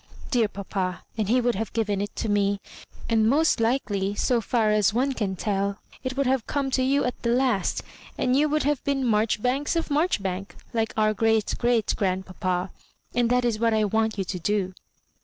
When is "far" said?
4.41-4.71